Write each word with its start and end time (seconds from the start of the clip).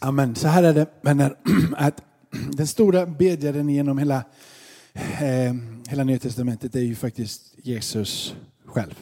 Amen. 0.00 0.34
Så 0.34 0.48
här 0.48 0.62
är 0.62 0.74
det 0.74 0.86
vänner, 1.00 1.36
att 1.76 2.02
den 2.52 2.66
stora 2.66 3.06
bedjaren 3.06 3.68
genom 3.68 3.98
hela, 3.98 4.24
eh, 4.94 5.54
hela 5.88 6.04
Nya 6.04 6.18
Testamentet 6.18 6.74
är 6.76 6.80
ju 6.80 6.94
faktiskt 6.94 7.42
Jesus 7.62 8.34
själv. 8.66 8.94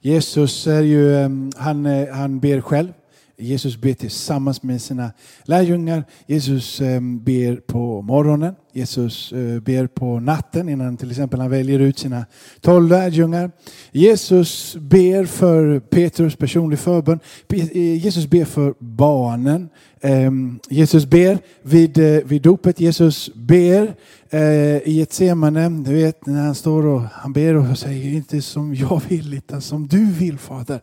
Jesus 0.00 0.66
är 0.66 0.82
ju, 0.82 1.14
eh, 1.14 1.30
han, 1.56 1.86
eh, 1.86 2.14
han 2.14 2.40
ber 2.40 2.60
själv. 2.60 2.92
Jesus 3.36 3.76
ber 3.76 3.94
tillsammans 3.94 4.62
med 4.62 4.82
sina 4.82 5.12
lärjungar. 5.44 6.04
Jesus 6.26 6.80
eh, 6.80 7.00
ber 7.00 7.56
på 7.56 8.02
morgonen. 8.02 8.54
Jesus 8.76 9.32
eh, 9.32 9.60
ber 9.60 9.86
på 9.86 10.20
natten 10.20 10.68
innan 10.68 10.96
till 10.96 11.10
exempel 11.10 11.40
han 11.40 11.50
väljer 11.50 11.78
ut 11.78 11.98
sina 11.98 12.24
tolv 12.60 12.88
lärjungar. 12.88 13.50
Jesus 13.92 14.76
ber 14.80 15.24
för 15.24 15.80
Petrus 15.80 16.36
personlig 16.36 16.78
förbön. 16.78 17.20
Eh, 17.48 17.94
Jesus 18.04 18.26
ber 18.26 18.44
för 18.44 18.74
barnen. 18.78 19.68
Ehm, 20.00 20.58
Jesus 20.68 21.06
ber 21.06 21.38
vid, 21.62 21.98
eh, 21.98 22.24
vid 22.24 22.42
dopet. 22.42 22.80
Jesus 22.80 23.30
ber 23.34 23.94
i 24.84 25.00
ett 25.02 25.12
semane, 25.12 25.68
du 25.68 25.94
vet 25.94 26.26
när 26.26 26.42
han 26.42 26.54
står 26.54 26.86
och 26.86 27.02
han 27.12 27.32
ber 27.32 27.54
och 27.54 27.78
säger 27.78 28.12
inte 28.12 28.42
som 28.42 28.74
jag 28.74 29.02
vill 29.08 29.34
utan 29.34 29.60
som 29.60 29.86
du 29.86 30.06
vill 30.06 30.38
Fader. 30.38 30.80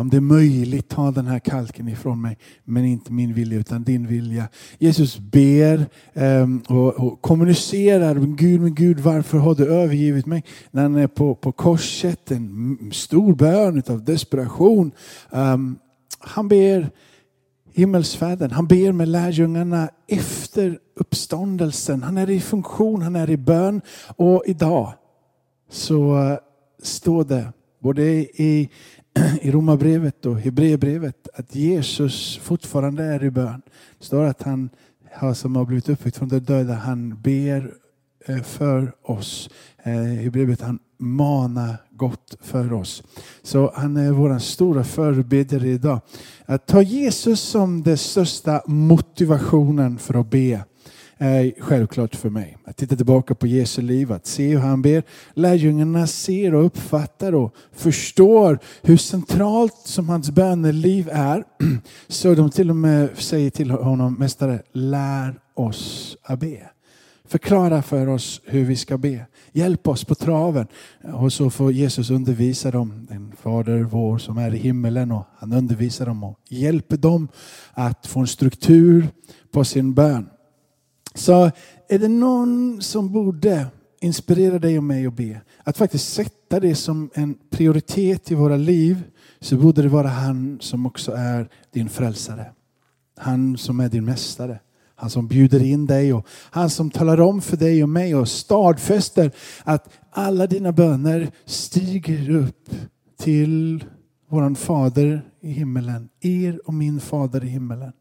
Om 0.00 0.08
det 0.10 0.16
är 0.16 0.20
möjligt, 0.20 0.88
ta 0.88 1.10
den 1.10 1.26
här 1.26 1.38
kalken 1.38 1.88
ifrån 1.88 2.20
mig. 2.20 2.38
Men 2.64 2.84
inte 2.84 3.12
min 3.12 3.34
vilja 3.34 3.58
utan 3.58 3.82
din 3.82 4.06
vilja. 4.06 4.48
Jesus 4.78 5.18
ber 5.18 5.86
ehm, 6.14 6.62
och, 6.68 6.99
och 7.04 7.22
kommunicerar. 7.22 8.14
Gud, 8.14 8.60
men 8.60 8.74
Gud, 8.74 9.00
varför 9.00 9.38
har 9.38 9.54
du 9.54 9.66
övergivit 9.66 10.26
mig? 10.26 10.44
När 10.70 10.82
han 10.82 10.96
är 10.96 11.06
på, 11.06 11.34
på 11.34 11.52
korset, 11.52 12.30
en 12.30 12.90
stor 12.92 13.34
bön 13.34 13.82
av 13.88 14.04
desperation. 14.04 14.92
Um, 15.30 15.78
han 16.18 16.48
ber 16.48 16.90
himmelsfärden. 17.72 18.50
Han 18.50 18.66
ber 18.66 18.92
med 18.92 19.08
lärjungarna 19.08 19.88
efter 20.06 20.78
uppståndelsen. 20.96 22.02
Han 22.02 22.18
är 22.18 22.30
i 22.30 22.40
funktion, 22.40 23.02
han 23.02 23.16
är 23.16 23.30
i 23.30 23.36
bön. 23.36 23.80
Och 24.16 24.42
idag 24.46 24.92
så 25.70 26.18
eh, 26.18 26.38
står 26.82 27.24
det 27.24 27.52
både 27.80 28.02
i 28.02 28.70
i 29.42 29.50
Romarbrevet 29.50 30.26
och 30.26 30.40
Hebreerbrevet 30.40 31.28
att 31.34 31.54
Jesus 31.54 32.38
fortfarande 32.42 33.04
är 33.04 33.24
i 33.24 33.30
bön. 33.30 33.62
Det 33.98 34.04
står 34.04 34.24
att 34.24 34.42
han 34.42 34.70
som 35.34 35.56
har 35.56 35.64
blivit 35.64 35.88
uppväckt 35.88 36.16
från 36.16 36.28
de 36.28 36.38
döda, 36.38 36.74
han 36.74 37.20
ber 37.20 37.74
eh, 38.26 38.42
för 38.42 38.92
oss. 39.02 39.50
Eh, 39.82 39.92
Hebreerbrevet, 39.92 40.26
I 40.26 40.30
brevet 40.30 40.60
han 40.60 40.78
manar 40.98 41.76
gott 41.90 42.36
för 42.40 42.72
oss. 42.72 43.02
Så 43.42 43.72
han 43.74 43.96
är 43.96 44.10
vår 44.10 44.38
stora 44.38 44.84
förebedjare 44.84 45.68
idag. 45.68 46.00
Att 46.46 46.66
ta 46.66 46.82
Jesus 46.82 47.40
som 47.40 47.82
den 47.82 47.98
största 47.98 48.62
motivationen 48.66 49.98
för 49.98 50.20
att 50.20 50.30
be 50.30 50.64
är 51.22 51.52
självklart 51.60 52.16
för 52.16 52.30
mig. 52.30 52.56
Att 52.64 52.76
titta 52.76 52.96
tillbaka 52.96 53.34
på 53.34 53.46
Jesu 53.46 53.82
liv, 53.82 54.12
att 54.12 54.26
se 54.26 54.48
hur 54.48 54.58
han 54.58 54.82
ber. 54.82 55.02
Lärjungarna 55.34 56.06
ser 56.06 56.54
och 56.54 56.66
uppfattar 56.66 57.34
och 57.34 57.54
förstår 57.72 58.58
hur 58.82 58.96
centralt 58.96 59.76
som 59.84 60.08
hans 60.08 60.30
böneliv 60.30 61.08
är. 61.12 61.44
Så 62.08 62.34
de 62.34 62.50
till 62.50 62.70
och 62.70 62.76
med 62.76 63.18
säger 63.18 63.50
till 63.50 63.70
honom, 63.70 64.14
Mästare, 64.14 64.62
lär 64.72 65.40
oss 65.54 66.16
att 66.22 66.40
be. 66.40 66.70
Förklara 67.24 67.82
för 67.82 68.06
oss 68.06 68.40
hur 68.44 68.64
vi 68.64 68.76
ska 68.76 68.98
be. 68.98 69.26
Hjälp 69.52 69.88
oss 69.88 70.04
på 70.04 70.14
traven. 70.14 70.66
Och 71.12 71.32
så 71.32 71.50
får 71.50 71.72
Jesus 71.72 72.10
undervisa 72.10 72.70
dem, 72.70 73.06
den 73.10 73.32
Fader 73.42 73.82
vår 73.82 74.18
som 74.18 74.38
är 74.38 74.54
i 74.54 74.58
himmelen. 74.58 75.12
Och 75.12 75.26
han 75.38 75.52
undervisar 75.52 76.06
dem 76.06 76.24
och 76.24 76.38
hjälper 76.48 76.96
dem 76.96 77.28
att 77.72 78.06
få 78.06 78.20
en 78.20 78.26
struktur 78.26 79.08
på 79.52 79.64
sin 79.64 79.94
bön. 79.94 80.28
Så 81.14 81.50
är 81.88 81.98
det 81.98 82.08
någon 82.08 82.82
som 82.82 83.12
borde 83.12 83.66
inspirera 84.00 84.58
dig 84.58 84.78
och 84.78 84.84
mig 84.84 85.06
att 85.06 85.16
be, 85.16 85.40
att 85.64 85.76
faktiskt 85.76 86.12
sätta 86.12 86.60
det 86.60 86.74
som 86.74 87.10
en 87.14 87.36
prioritet 87.50 88.30
i 88.30 88.34
våra 88.34 88.56
liv, 88.56 89.02
så 89.40 89.56
borde 89.56 89.82
det 89.82 89.88
vara 89.88 90.08
han 90.08 90.58
som 90.60 90.86
också 90.86 91.12
är 91.12 91.48
din 91.72 91.88
frälsare. 91.88 92.46
Han 93.18 93.58
som 93.58 93.80
är 93.80 93.88
din 93.88 94.04
mästare. 94.04 94.60
Han 94.94 95.10
som 95.10 95.28
bjuder 95.28 95.62
in 95.62 95.86
dig 95.86 96.12
och 96.12 96.26
han 96.50 96.70
som 96.70 96.90
talar 96.90 97.20
om 97.20 97.40
för 97.40 97.56
dig 97.56 97.82
och 97.82 97.88
mig 97.88 98.14
och 98.14 98.28
stadfäster 98.28 99.30
att 99.64 99.88
alla 100.10 100.46
dina 100.46 100.72
böner 100.72 101.30
stiger 101.44 102.30
upp 102.30 102.70
till 103.18 103.84
våran 104.28 104.56
fader 104.56 105.22
i 105.40 105.50
himmelen. 105.50 106.08
Er 106.20 106.60
och 106.66 106.74
min 106.74 107.00
fader 107.00 107.44
i 107.44 107.48
himmelen. 107.48 107.92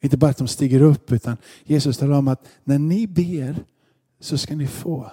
Inte 0.00 0.16
bara 0.16 0.30
att 0.30 0.36
de 0.36 0.48
stiger 0.48 0.82
upp 0.82 1.12
utan 1.12 1.36
Jesus 1.64 1.98
talar 1.98 2.18
om 2.18 2.28
att 2.28 2.48
när 2.64 2.78
ni 2.78 3.06
ber 3.06 3.64
så 4.20 4.38
ska 4.38 4.56
ni 4.56 4.66
få. 4.66 5.12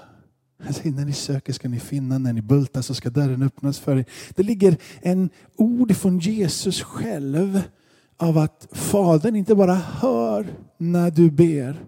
Han 0.64 0.74
säger 0.74 0.96
när 0.96 1.06
ni 1.06 1.14
söker 1.14 1.54
ska 1.54 1.70
ni 1.70 1.80
finna, 1.80 2.18
när 2.18 2.34
ni 2.34 2.42
bultar 2.42 2.82
så 2.82 2.94
ska 2.94 3.10
dörren 3.10 3.44
öppnas 3.44 3.80
för 3.80 3.98
er. 3.98 4.06
Det 4.36 4.44
ligger 4.44 4.78
en 5.02 5.30
ord 5.56 5.96
från 5.96 6.20
Jesus 6.20 6.82
själv 6.82 7.62
av 8.18 8.38
att 8.38 8.68
Fadern 8.72 9.36
inte 9.36 9.56
bara 9.56 9.76
hör 9.76 10.48
när 10.78 11.12
du 11.12 11.32
ber 11.32 11.84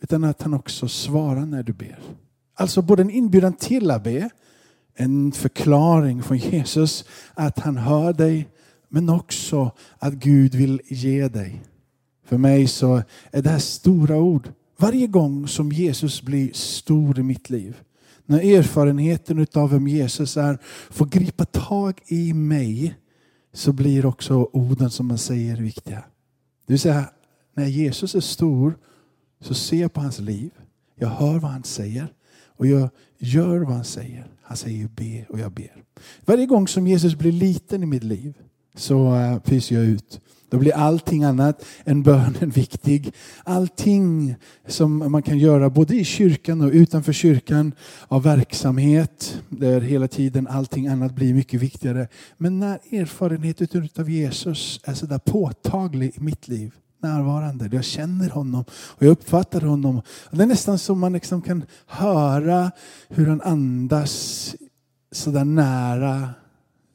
utan 0.00 0.24
att 0.24 0.42
han 0.42 0.54
också 0.54 0.88
svarar 0.88 1.46
när 1.46 1.62
du 1.62 1.72
ber. 1.72 1.98
Alltså 2.54 2.82
både 2.82 3.02
en 3.02 3.10
inbjudan 3.10 3.52
till 3.52 3.90
att 3.90 4.04
be, 4.04 4.30
en 4.94 5.32
förklaring 5.32 6.22
från 6.22 6.38
Jesus 6.38 7.04
att 7.34 7.58
han 7.58 7.76
hör 7.76 8.12
dig 8.12 8.48
men 8.88 9.08
också 9.08 9.70
att 9.98 10.14
Gud 10.14 10.54
vill 10.54 10.80
ge 10.84 11.28
dig. 11.28 11.62
För 12.26 12.38
mig 12.38 12.66
så 12.66 13.02
är 13.30 13.42
det 13.42 13.50
här 13.50 13.58
stora 13.58 14.16
ord. 14.16 14.52
Varje 14.76 15.06
gång 15.06 15.48
som 15.48 15.72
Jesus 15.72 16.22
blir 16.22 16.52
stor 16.52 17.18
i 17.18 17.22
mitt 17.22 17.50
liv, 17.50 17.76
när 18.26 18.58
erfarenheten 18.58 19.46
av 19.54 19.70
vem 19.70 19.88
Jesus 19.88 20.36
är 20.36 20.58
får 20.90 21.06
gripa 21.06 21.44
tag 21.44 22.00
i 22.06 22.32
mig, 22.32 22.94
så 23.52 23.72
blir 23.72 24.06
också 24.06 24.34
orden 24.52 24.90
som 24.90 25.06
man 25.06 25.18
säger 25.18 25.56
viktiga. 25.56 26.04
Det 26.66 26.72
vill 26.72 26.80
säga, 26.80 27.04
när 27.54 27.66
Jesus 27.66 28.14
är 28.14 28.20
stor 28.20 28.78
så 29.40 29.54
ser 29.54 29.80
jag 29.80 29.92
på 29.92 30.00
hans 30.00 30.18
liv, 30.18 30.50
jag 30.94 31.08
hör 31.08 31.38
vad 31.38 31.50
han 31.50 31.64
säger 31.64 32.12
och 32.46 32.66
jag 32.66 32.88
gör 33.18 33.58
vad 33.58 33.74
han 33.74 33.84
säger. 33.84 34.26
Han 34.42 34.56
säger 34.56 34.88
be 34.88 35.24
och 35.28 35.38
jag 35.38 35.52
ber. 35.52 35.84
Varje 36.24 36.46
gång 36.46 36.68
som 36.68 36.86
Jesus 36.86 37.14
blir 37.14 37.32
liten 37.32 37.82
i 37.82 37.86
mitt 37.86 38.04
liv 38.04 38.34
så 38.74 39.14
eh, 39.14 39.38
pyser 39.38 39.76
jag 39.76 39.84
ut 39.84 40.20
då 40.48 40.58
blir 40.58 40.74
allting 40.74 41.24
annat 41.24 41.64
än 41.84 42.02
bönen 42.02 42.50
viktig. 42.50 43.12
Allting 43.44 44.36
som 44.66 45.12
man 45.12 45.22
kan 45.22 45.38
göra 45.38 45.70
både 45.70 45.94
i 45.94 46.04
kyrkan 46.04 46.60
och 46.60 46.70
utanför 46.72 47.12
kyrkan 47.12 47.72
av 48.08 48.22
verksamhet 48.22 49.42
där 49.48 49.80
hela 49.80 50.08
tiden 50.08 50.46
allting 50.46 50.86
annat 50.86 51.14
blir 51.14 51.34
mycket 51.34 51.60
viktigare. 51.60 52.08
Men 52.36 52.58
när 52.58 52.78
erfarenheten 52.90 53.88
av 53.98 54.10
Jesus 54.10 54.80
är 54.84 54.94
så 54.94 55.06
där 55.06 55.18
påtaglig 55.18 56.12
i 56.16 56.20
mitt 56.20 56.48
liv 56.48 56.72
närvarande. 57.02 57.68
Jag 57.72 57.84
känner 57.84 58.30
honom 58.30 58.64
och 58.70 59.02
jag 59.02 59.10
uppfattar 59.10 59.60
honom. 59.60 60.02
Det 60.30 60.42
är 60.42 60.46
nästan 60.46 60.78
som 60.78 61.00
man 61.00 61.12
liksom 61.12 61.42
kan 61.42 61.64
höra 61.86 62.70
hur 63.08 63.26
han 63.26 63.40
andas 63.40 64.54
så 65.12 65.30
där 65.30 65.44
nära 65.44 66.30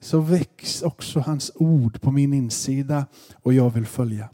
så 0.02 0.20
väcks 0.20 0.82
också 0.82 1.20
hans 1.20 1.52
ord 1.56 2.02
på 2.02 2.12
min 2.12 2.34
insida 2.34 3.06
och 3.34 3.54
jag 3.54 3.70
vill 3.70 3.86
följa. 3.86 4.30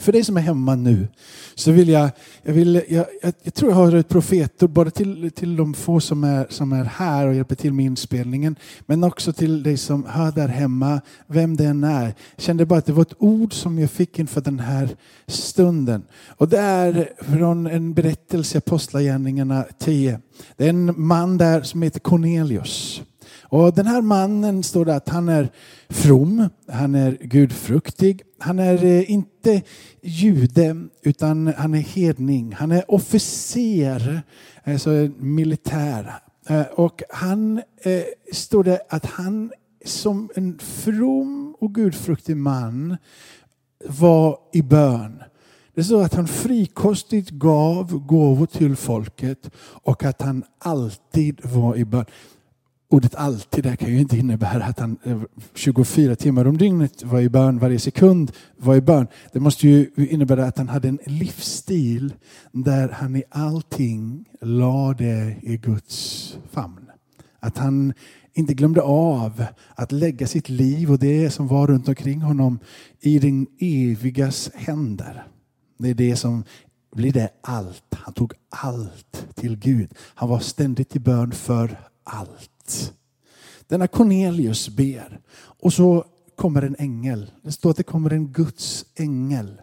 För 0.00 0.12
dig 0.12 0.24
som 0.24 0.36
är 0.36 0.40
hemma 0.40 0.74
nu 0.74 1.08
så 1.54 1.72
vill 1.72 1.88
jag, 1.88 2.10
jag, 2.42 2.52
vill, 2.52 2.82
jag, 2.88 3.06
jag, 3.22 3.32
jag 3.42 3.54
tror 3.54 3.70
jag 3.70 3.76
har 3.76 3.94
ett 3.94 4.08
profetord 4.08 4.70
både 4.70 4.90
till, 4.90 5.30
till 5.30 5.56
de 5.56 5.74
få 5.74 6.00
som 6.00 6.24
är, 6.24 6.46
som 6.50 6.72
är 6.72 6.84
här 6.84 7.26
och 7.26 7.34
hjälper 7.34 7.54
till 7.54 7.72
med 7.72 7.84
inspelningen 7.84 8.56
men 8.86 9.04
också 9.04 9.32
till 9.32 9.62
dig 9.62 9.76
som 9.76 10.04
hör 10.04 10.32
där 10.32 10.48
hemma, 10.48 11.00
vem 11.26 11.56
det 11.56 11.64
än 11.64 11.84
är. 11.84 12.04
Jag 12.04 12.14
kände 12.42 12.66
bara 12.66 12.78
att 12.78 12.86
det 12.86 12.92
var 12.92 13.02
ett 13.02 13.14
ord 13.18 13.52
som 13.52 13.78
jag 13.78 13.90
fick 13.90 14.18
inför 14.18 14.40
den 14.40 14.60
här 14.60 14.88
stunden. 15.26 16.02
Och 16.28 16.48
det 16.48 16.58
är 16.58 17.12
från 17.18 17.66
en 17.66 17.94
berättelse 17.94 18.56
i 18.56 18.58
Apostlagärningarna 18.58 19.64
10. 19.78 20.20
Det 20.56 20.64
är 20.64 20.70
en 20.70 20.94
man 20.96 21.38
där 21.38 21.62
som 21.62 21.82
heter 21.82 22.00
Cornelius. 22.00 23.02
Och 23.50 23.74
den 23.74 23.86
här 23.86 24.02
mannen 24.02 24.62
står 24.62 24.84
det 24.84 24.94
att 24.94 25.08
han 25.08 25.28
är 25.28 25.48
from, 25.88 26.48
han 26.68 26.94
är 26.94 27.18
gudfruktig, 27.20 28.22
han 28.38 28.58
är 28.58 28.84
eh, 28.84 29.10
inte 29.10 29.62
jude 30.02 30.76
utan 31.02 31.46
han 31.46 31.74
är 31.74 31.78
hedning, 31.78 32.52
han 32.52 32.72
är 32.72 32.90
officer, 32.90 34.22
alltså 34.64 34.90
militär. 35.18 36.14
Eh, 36.48 36.62
och 36.62 37.02
han 37.08 37.62
eh, 37.82 38.02
står 38.32 38.64
det 38.64 38.80
att 38.88 39.06
han 39.06 39.52
som 39.84 40.30
en 40.34 40.58
from 40.58 41.56
och 41.60 41.74
gudfruktig 41.74 42.36
man 42.36 42.96
var 43.88 44.38
i 44.52 44.62
bön. 44.62 45.22
Det 45.74 45.84
står 45.84 46.04
att 46.04 46.14
han 46.14 46.28
frikostigt 46.28 47.30
gav 47.30 47.98
gåvor 48.06 48.46
till 48.46 48.76
folket 48.76 49.50
och 49.58 50.04
att 50.04 50.22
han 50.22 50.44
alltid 50.58 51.40
var 51.44 51.76
i 51.76 51.84
bön 51.84 52.04
ordet 52.90 53.14
alltid 53.14 53.64
där 53.64 53.76
kan 53.76 53.90
ju 53.90 54.00
inte 54.00 54.16
innebära 54.16 54.64
att 54.64 54.78
han 54.78 54.96
eh, 55.04 55.20
24 55.54 56.16
timmar 56.16 56.46
om 56.46 56.58
dygnet 56.58 57.02
var 57.02 57.20
i 57.20 57.28
bön, 57.28 57.58
varje 57.58 57.78
sekund 57.78 58.32
var 58.56 58.76
i 58.76 58.80
bön. 58.80 59.06
Det 59.32 59.40
måste 59.40 59.68
ju 59.68 59.90
innebära 59.96 60.46
att 60.46 60.58
han 60.58 60.68
hade 60.68 60.88
en 60.88 60.98
livsstil 61.06 62.14
där 62.52 62.88
han 62.88 63.16
i 63.16 63.22
allting 63.30 64.24
lade 64.40 65.36
i 65.42 65.56
Guds 65.56 66.36
famn. 66.50 66.90
Att 67.40 67.58
han 67.58 67.92
inte 68.32 68.54
glömde 68.54 68.82
av 68.82 69.44
att 69.74 69.92
lägga 69.92 70.26
sitt 70.26 70.48
liv 70.48 70.90
och 70.90 70.98
det 70.98 71.30
som 71.30 71.48
var 71.48 71.66
runt 71.66 71.88
omkring 71.88 72.20
honom 72.20 72.58
i 73.00 73.18
den 73.18 73.46
evigas 73.58 74.50
händer. 74.54 75.26
Det 75.78 75.90
är 75.90 75.94
det 75.94 76.16
som 76.16 76.44
blir 76.96 77.12
det 77.12 77.30
allt. 77.40 77.94
Han 77.94 78.14
tog 78.14 78.32
allt 78.48 79.26
till 79.34 79.56
Gud. 79.56 79.94
Han 79.98 80.28
var 80.28 80.38
ständigt 80.38 80.96
i 80.96 80.98
bön 80.98 81.32
för 81.32 81.78
allt. 82.04 82.49
Denna 83.68 83.86
Cornelius 83.86 84.68
ber 84.68 85.20
och 85.36 85.72
så 85.72 86.04
kommer 86.36 86.62
en 86.62 86.76
ängel. 86.78 87.30
Det 87.42 87.52
står 87.52 87.70
att 87.70 87.76
det 87.76 87.82
kommer 87.82 88.12
en 88.12 88.32
Guds 88.32 88.84
ängel. 88.96 89.60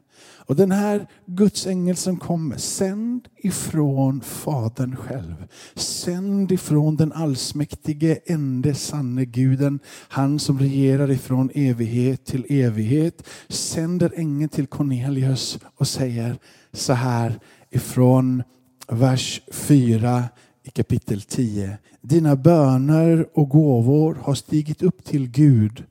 Och 0.47 0.55
den 0.55 0.71
här 0.71 1.07
Guds 1.25 1.67
ängel 1.67 1.95
som 1.95 2.17
kommer, 2.17 2.57
sänd 2.57 3.27
ifrån 3.37 4.21
Fadern 4.21 4.95
själv. 4.95 5.47
Sänd 5.75 6.51
ifrån 6.51 6.95
den 6.95 7.11
allsmäktige, 7.11 8.19
ende 8.25 8.75
sanne 8.75 9.25
guden. 9.25 9.79
Han 10.07 10.39
som 10.39 10.59
regerar 10.59 11.11
ifrån 11.11 11.49
evighet 11.53 12.25
till 12.25 12.45
evighet. 12.49 13.23
Sänder 13.49 14.13
ängeln 14.15 14.49
till 14.49 14.67
Cornelius 14.67 15.59
och 15.75 15.87
säger 15.87 16.37
så 16.73 16.93
här 16.93 17.39
ifrån 17.71 18.43
vers 18.87 19.41
4 19.51 20.23
i 20.67 20.69
kapitel 20.69 21.21
10. 21.21 21.77
Dina 22.01 22.35
böner 22.35 23.27
och 23.33 23.49
gåvor 23.49 24.15
har 24.15 24.33
stigit 24.33 24.83
upp 24.83 25.03
till 25.03 25.29
Gud 25.29 25.83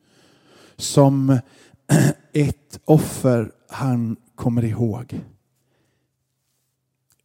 som 0.76 1.38
ett 2.32 2.80
offer 2.84 3.52
han 3.68 4.16
kommer 4.34 4.64
ihåg. 4.64 5.20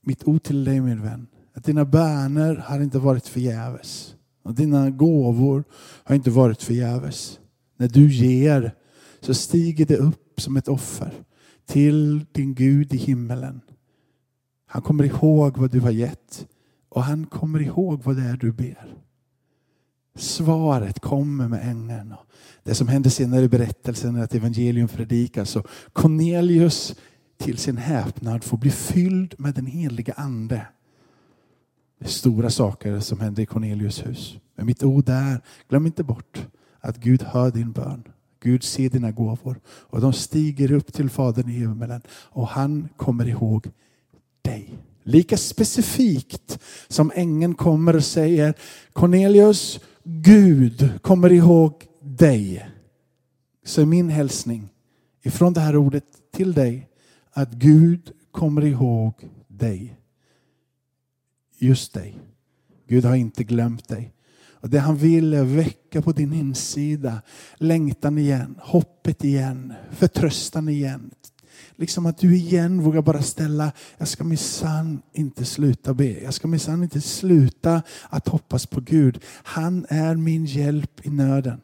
Mitt 0.01 0.27
ord 0.27 0.43
till 0.43 0.63
dig 0.63 0.81
min 0.81 1.01
vän, 1.01 1.27
att 1.53 1.63
dina 1.63 1.85
böner 1.85 2.55
har 2.55 2.81
inte 2.81 2.99
varit 2.99 3.27
förgäves. 3.27 4.15
Och 4.43 4.55
dina 4.55 4.89
gåvor 4.89 5.63
har 6.03 6.15
inte 6.15 6.29
varit 6.29 6.63
förgäves. 6.63 7.39
När 7.77 7.87
du 7.87 8.11
ger 8.11 8.75
så 9.21 9.33
stiger 9.33 9.85
det 9.85 9.97
upp 9.97 10.41
som 10.41 10.57
ett 10.57 10.67
offer 10.67 11.13
till 11.65 12.25
din 12.31 12.55
Gud 12.55 12.93
i 12.93 12.97
himmelen. 12.97 13.61
Han 14.65 14.81
kommer 14.81 15.03
ihåg 15.03 15.57
vad 15.57 15.71
du 15.71 15.79
har 15.79 15.91
gett 15.91 16.47
och 16.91 17.03
han 17.03 17.25
kommer 17.25 17.61
ihåg 17.61 18.01
vad 18.03 18.15
det 18.15 18.23
är 18.23 18.37
du 18.37 18.51
ber. 18.51 18.95
Svaret 20.15 20.99
kommer 20.99 21.47
med 21.47 21.69
ängeln. 21.69 22.13
Det 22.63 22.75
som 22.75 22.87
händer 22.87 23.09
senare 23.09 23.43
i 23.43 23.47
berättelsen 23.47 24.15
är 24.15 24.23
att 24.23 24.35
evangelium 24.35 24.87
predikas. 24.87 25.55
Och 25.55 25.67
Cornelius 25.93 26.95
till 27.37 27.57
sin 27.57 27.77
häpnad 27.77 28.43
får 28.43 28.57
bli 28.57 28.71
fylld 28.71 29.35
med 29.37 29.55
den 29.55 29.65
heliga 29.65 30.13
ande. 30.13 30.67
Det 31.99 32.05
är 32.05 32.09
stora 32.09 32.49
saker 32.49 32.99
som 32.99 33.19
händer 33.19 33.43
i 33.43 33.45
Cornelius 33.45 34.05
hus. 34.05 34.37
Men 34.55 34.65
mitt 34.65 34.83
ord 34.83 35.09
är, 35.09 35.41
glöm 35.69 35.85
inte 35.85 36.03
bort 36.03 36.47
att 36.79 36.97
Gud 36.97 37.23
hör 37.23 37.51
din 37.51 37.71
bön. 37.71 38.03
Gud 38.39 38.63
ser 38.63 38.89
dina 38.89 39.11
gåvor 39.11 39.59
och 39.67 40.01
de 40.01 40.13
stiger 40.13 40.71
upp 40.71 40.93
till 40.93 41.09
Fadern 41.09 41.49
i 41.49 41.53
himmelen 41.53 42.01
och 42.09 42.47
han 42.47 42.89
kommer 42.97 43.27
ihåg 43.27 43.67
dig. 44.41 44.77
Lika 45.03 45.37
specifikt 45.37 46.59
som 46.87 47.11
ängeln 47.15 47.55
kommer 47.55 47.95
och 47.95 48.05
säger 48.05 48.53
Cornelius, 48.93 49.79
Gud 50.03 50.89
kommer 51.01 51.31
ihåg 51.31 51.85
dig. 52.01 52.69
Så 53.65 53.81
är 53.81 53.85
min 53.85 54.09
hälsning 54.09 54.69
ifrån 55.23 55.53
det 55.53 55.59
här 55.59 55.77
ordet 55.77 56.05
till 56.33 56.53
dig 56.53 56.89
att 57.31 57.51
Gud 57.51 58.11
kommer 58.31 58.65
ihåg 58.65 59.13
dig. 59.47 59.97
Just 61.57 61.93
dig. 61.93 62.17
Gud 62.87 63.05
har 63.05 63.15
inte 63.15 63.43
glömt 63.43 63.87
dig. 63.87 64.13
Och 64.61 64.69
Det 64.69 64.79
han 64.79 64.97
vill 64.97 65.33
är 65.33 65.43
väcka 65.43 66.01
på 66.01 66.11
din 66.11 66.33
insida 66.33 67.21
längtan 67.55 68.17
igen, 68.17 68.55
hoppet 68.61 69.23
igen, 69.23 69.73
förtröstan 69.91 70.69
igen, 70.69 71.11
liksom 71.75 72.05
att 72.05 72.17
du 72.17 72.35
igen 72.35 72.81
vågar 72.81 73.01
bara 73.01 73.21
ställa, 73.21 73.71
jag 73.97 74.07
ska 74.07 74.23
minsann 74.23 75.01
inte 75.13 75.45
sluta 75.45 75.93
be. 75.93 76.21
Jag 76.23 76.33
ska 76.33 76.47
minsann 76.47 76.83
inte 76.83 77.01
sluta 77.01 77.81
att 78.09 78.27
hoppas 78.27 78.65
på 78.65 78.81
Gud. 78.81 79.23
Han 79.43 79.85
är 79.89 80.15
min 80.15 80.45
hjälp 80.45 81.05
i 81.05 81.09
nöden. 81.09 81.61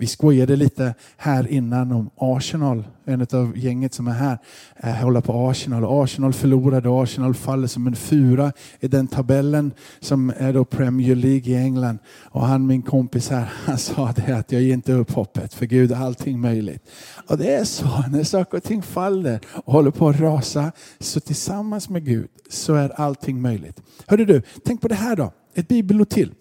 Vi 0.00 0.06
skojade 0.06 0.56
lite 0.56 0.94
här 1.16 1.48
innan 1.48 1.92
om 1.92 2.10
Arsenal, 2.16 2.84
en 3.04 3.26
av 3.32 3.58
gänget 3.58 3.94
som 3.94 4.08
är 4.08 4.12
här, 4.12 4.38
eh, 4.76 4.90
håller 4.90 5.20
på 5.20 5.48
Arsenal. 5.48 6.02
Arsenal 6.04 6.32
förlorade 6.32 6.88
och 6.88 7.02
Arsenal 7.02 7.34
faller 7.34 7.66
som 7.66 7.86
en 7.86 7.96
fura 7.96 8.52
i 8.80 8.88
den 8.88 9.06
tabellen 9.06 9.72
som 10.00 10.32
är 10.36 10.52
då 10.52 10.64
Premier 10.64 11.14
League 11.14 11.52
i 11.52 11.56
England. 11.56 11.98
Och 12.22 12.46
han, 12.46 12.66
min 12.66 12.82
kompis 12.82 13.30
här, 13.30 13.52
han 13.64 13.78
sa 13.78 14.12
det 14.16 14.32
att 14.36 14.52
jag 14.52 14.62
ger 14.62 14.74
inte 14.74 14.92
upp 14.92 15.10
hoppet, 15.10 15.54
för 15.54 15.66
Gud 15.66 15.92
är 15.92 15.96
allting 15.96 16.40
möjligt. 16.40 16.82
Och 17.26 17.38
det 17.38 17.54
är 17.54 17.64
så, 17.64 18.04
när 18.10 18.24
saker 18.24 18.58
och 18.58 18.64
ting 18.64 18.82
faller 18.82 19.40
och 19.52 19.72
håller 19.72 19.90
på 19.90 20.08
att 20.08 20.20
rasa, 20.20 20.72
så 21.00 21.20
tillsammans 21.20 21.88
med 21.88 22.04
Gud 22.04 22.28
så 22.50 22.74
är 22.74 23.00
allting 23.00 23.40
möjligt. 23.40 23.82
Hörde 24.06 24.24
du, 24.24 24.42
tänk 24.64 24.80
på 24.80 24.88
det 24.88 24.94
här 24.94 25.16
då, 25.16 25.32
ett 25.54 25.68
bibelord 25.68 26.08
till. 26.08 26.34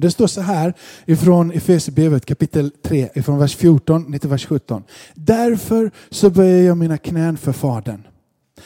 Det 0.00 0.10
står 0.10 0.26
så 0.26 0.40
här 0.40 0.74
ifrån 1.06 1.52
Efesierbrevet 1.52 2.26
kapitel 2.26 2.70
3, 2.82 3.08
ifrån 3.14 3.38
vers 3.38 3.56
14 3.56 4.18
till 4.18 4.30
vers 4.30 4.46
17. 4.46 4.82
Därför 5.14 5.90
så 6.10 6.30
böjer 6.30 6.66
jag 6.66 6.76
mina 6.76 6.98
knän 6.98 7.36
för 7.36 7.52
Fadern. 7.52 8.02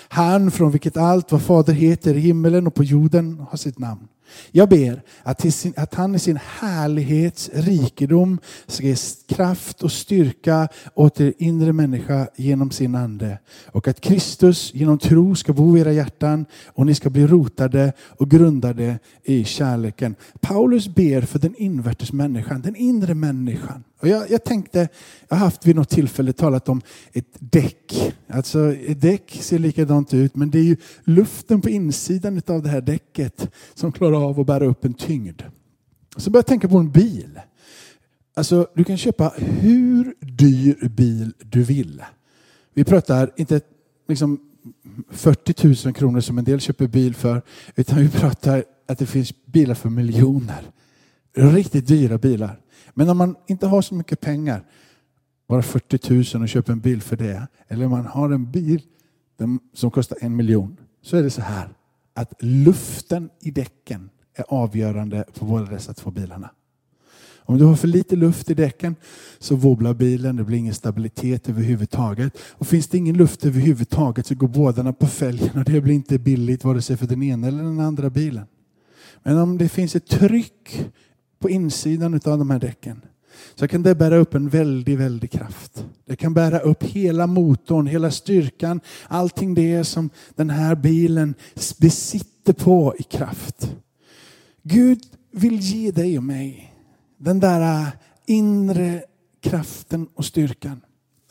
Han 0.09 0.51
från 0.51 0.71
vilket 0.71 0.97
allt 0.97 1.33
vad 1.33 1.43
Fader 1.43 1.73
heter 1.73 2.15
i 2.15 2.21
himmelen 2.21 2.67
och 2.67 2.75
på 2.75 2.85
jorden 2.85 3.47
har 3.51 3.59
sitt 3.59 3.79
namn. 3.79 4.09
Jag 4.51 4.69
ber 4.69 5.03
att, 5.23 5.55
sin, 5.55 5.73
att 5.77 5.95
han 5.95 6.15
i 6.15 6.19
sin 6.19 6.39
härlighets 6.43 7.51
rikedom 7.53 8.39
ska 8.67 8.87
ge 8.87 8.97
kraft 9.29 9.83
och 9.83 9.93
styrka 9.93 10.69
åt 10.95 11.21
er 11.21 11.33
inre 11.39 11.73
människa 11.73 12.29
genom 12.37 12.71
sin 12.71 12.95
ande. 12.95 13.39
Och 13.67 13.89
att 13.89 14.01
Kristus 14.01 14.75
genom 14.75 14.99
tro 14.99 15.35
ska 15.35 15.53
bo 15.53 15.77
i 15.77 15.81
era 15.81 15.93
hjärtan 15.93 16.47
och 16.67 16.87
ni 16.87 16.95
ska 16.95 17.11
bli 17.11 17.27
rotade 17.27 17.93
och 18.01 18.31
grundade 18.31 18.99
i 19.25 19.45
kärleken. 19.45 20.15
Paulus 20.41 20.89
ber 20.89 21.21
för 21.21 21.39
den 21.39 21.55
invärtes 21.57 22.13
människan, 22.13 22.63
den 22.63 22.77
inre 22.77 23.15
människan. 23.15 23.85
Och 24.01 24.09
jag, 24.09 24.31
jag, 24.31 24.45
tänkte, 24.45 24.89
jag 25.29 25.37
har 25.37 25.45
haft 25.45 25.67
vid 25.67 25.77
något 25.77 25.89
tillfälle 25.89 26.33
talat 26.33 26.69
om 26.69 26.81
ett 27.13 27.37
däck. 27.39 28.15
Alltså 28.29 28.75
ett 28.75 29.01
däck 29.01 29.39
ser 29.41 29.59
likadant 29.59 30.15
ut 30.15 30.37
men 30.37 30.51
det 30.51 30.59
är 30.59 30.63
ju 30.63 30.77
luften 31.05 31.61
på 31.61 31.71
insidan 31.71 32.43
av 32.47 32.63
det 32.63 32.69
här 32.69 32.81
däcket 32.81 33.51
som 33.75 33.93
klarar 33.93 34.18
av 34.19 34.41
att 34.41 34.47
bära 34.47 34.65
upp 34.65 34.85
en 34.85 34.95
tyngd. 34.95 35.43
Så 36.17 36.31
börjar 36.31 36.43
jag 36.43 36.47
tänka 36.47 36.69
på 36.69 36.79
en 36.79 36.91
bil. 36.91 37.41
Alltså 38.35 38.69
du 38.75 38.85
kan 38.85 38.97
köpa 38.97 39.33
hur 39.37 40.15
dyr 40.21 40.89
bil 40.89 41.33
du 41.39 41.63
vill. 41.63 42.03
Vi 42.75 42.85
pratar 42.85 43.31
inte 43.37 43.61
liksom 44.09 44.41
40 45.11 45.87
000 45.87 45.95
kronor 45.95 46.21
som 46.21 46.39
en 46.39 46.45
del 46.45 46.61
köper 46.61 46.87
bil 46.87 47.15
för 47.15 47.43
utan 47.77 47.99
vi 47.99 48.09
pratar 48.09 48.65
att 48.89 48.99
det 48.99 49.07
finns 49.07 49.47
bilar 49.47 49.75
för 49.75 49.89
miljoner. 49.89 50.71
Riktigt 51.35 51.87
dyra 51.87 52.19
bilar. 52.19 52.61
Men 52.95 53.09
om 53.09 53.17
man 53.17 53.37
inte 53.47 53.67
har 53.67 53.83
så 53.83 53.95
mycket 53.95 54.21
pengar, 54.21 54.65
bara 55.49 55.63
40 55.63 56.37
000 56.37 56.43
och 56.43 56.49
köper 56.49 56.73
en 56.73 56.81
bil 56.81 57.03
för 57.03 57.17
det, 57.17 57.47
eller 57.69 57.85
om 57.85 57.91
man 57.91 58.07
har 58.07 58.31
en 58.31 58.51
bil 58.51 58.83
som 59.75 59.91
kostar 59.91 60.19
en 60.21 60.37
miljon, 60.37 60.77
så 61.03 61.17
är 61.17 61.23
det 61.23 61.31
så 61.31 61.43
här 61.43 61.69
att 62.19 62.35
luften 62.39 63.31
i 63.41 63.51
däcken 63.51 64.11
är 64.35 64.45
avgörande 64.49 65.25
på 65.39 65.45
båda 65.45 65.65
dessa 65.65 65.95
två 65.95 66.11
bilarna. 66.11 66.51
Om 67.37 67.59
du 67.59 67.65
har 67.65 67.77
för 67.77 67.89
lite 67.89 68.17
luft 68.17 68.51
i 68.51 68.55
däcken 68.55 68.97
så 69.39 69.57
wobblar 69.57 69.95
bilen, 69.95 70.37
det 70.37 70.45
blir 70.45 70.59
ingen 70.59 70.75
stabilitet 70.75 71.49
överhuvudtaget. 71.49 72.39
Och 72.39 72.67
finns 72.67 72.87
det 72.87 72.99
ingen 72.99 73.17
luft 73.17 73.45
överhuvudtaget 73.45 74.27
så 74.27 74.35
går 74.35 74.49
bådarna 74.49 74.93
på 74.93 75.07
fälgen 75.07 75.59
och 75.59 75.65
det 75.65 75.81
blir 75.81 75.95
inte 75.95 76.19
billigt 76.19 76.65
vare 76.65 76.83
sig 76.83 76.97
för 76.97 77.07
den 77.07 77.23
ena 77.23 77.49
eller 77.49 77.63
den 77.63 77.81
andra 77.81 78.11
bilen. 78.11 78.47
Men 79.23 79.39
om 79.39 79.59
det 79.59 79.69
finns 79.69 79.97
ett 79.97 80.07
tryck 80.07 80.91
på 81.39 81.51
insidan 81.51 82.15
av 82.15 82.39
de 82.39 82.51
här 82.51 82.59
däcken 82.59 83.03
så 83.55 83.69
kan 83.69 83.83
det 83.83 83.95
bära 83.95 84.17
upp 84.17 84.35
en 84.35 84.49
väldig, 84.49 84.99
väldig 84.99 85.31
kraft. 85.31 85.85
Det 86.07 86.17
kan 86.17 86.35
bära 86.35 86.59
upp 86.59 86.83
hela 86.83 87.27
motorn, 87.27 87.87
hela 87.87 88.11
styrkan, 88.11 88.81
allting 89.09 89.55
det 89.55 89.85
som 89.85 90.11
den 90.35 90.51
här 90.51 90.75
bilen 90.75 91.35
besitter 91.79 92.53
på 92.53 92.95
i 92.99 93.03
kraft. 93.03 93.77
Gud 94.63 95.01
vill 95.33 95.59
ge 95.59 95.91
dig 95.91 96.19
och 96.19 96.25
mig 96.25 96.75
den 97.19 97.41
där 97.41 97.83
äh, 97.83 97.89
inre 98.27 99.03
kraften 99.41 100.09
och 100.15 100.25
styrkan. 100.25 100.81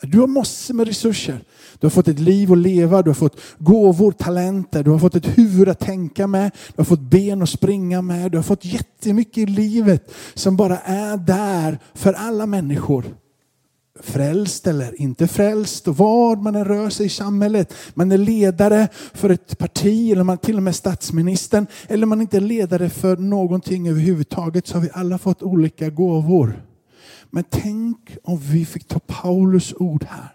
Du 0.00 0.20
har 0.20 0.26
massor 0.26 0.74
med 0.74 0.86
resurser. 0.86 1.40
Du 1.78 1.86
har 1.86 1.90
fått 1.90 2.08
ett 2.08 2.18
liv 2.18 2.52
att 2.52 2.58
leva, 2.58 3.02
du 3.02 3.10
har 3.10 3.14
fått 3.14 3.40
gåvor, 3.58 4.12
talenter, 4.12 4.82
du 4.82 4.90
har 4.90 4.98
fått 4.98 5.14
ett 5.14 5.38
huvud 5.38 5.68
att 5.68 5.78
tänka 5.78 6.26
med, 6.26 6.50
du 6.68 6.74
har 6.76 6.84
fått 6.84 7.00
ben 7.00 7.42
att 7.42 7.48
springa 7.48 8.02
med, 8.02 8.32
du 8.32 8.38
har 8.38 8.42
fått 8.42 8.64
jättemycket 8.64 9.38
i 9.38 9.46
livet 9.46 10.12
som 10.34 10.56
bara 10.56 10.78
är 10.78 11.16
där 11.16 11.78
för 11.94 12.12
alla 12.12 12.46
människor. 12.46 13.04
Frälst 14.00 14.66
eller 14.66 15.00
inte 15.00 15.28
frälst, 15.28 15.88
och 15.88 15.96
vad 15.96 16.42
man 16.42 16.54
än 16.56 16.64
rör 16.64 16.90
sig 16.90 17.06
i 17.06 17.08
samhället. 17.08 17.74
Man 17.94 18.12
är 18.12 18.18
ledare 18.18 18.88
för 19.14 19.30
ett 19.30 19.58
parti, 19.58 20.12
eller 20.12 20.24
man 20.24 20.32
är 20.32 20.40
till 20.40 20.56
och 20.56 20.62
med 20.62 20.74
statsministern, 20.74 21.66
eller 21.88 22.06
man 22.06 22.18
är 22.18 22.22
inte 22.22 22.40
ledare 22.40 22.90
för 22.90 23.16
någonting 23.16 23.88
överhuvudtaget, 23.88 24.66
så 24.66 24.74
har 24.74 24.82
vi 24.82 24.90
alla 24.92 25.18
fått 25.18 25.42
olika 25.42 25.90
gåvor. 25.90 26.62
Men 27.30 27.44
tänk 27.50 28.16
om 28.22 28.38
vi 28.38 28.66
fick 28.66 28.88
ta 28.88 28.98
Paulus 28.98 29.74
ord 29.76 30.04
här. 30.08 30.28